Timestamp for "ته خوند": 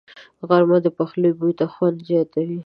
1.59-1.97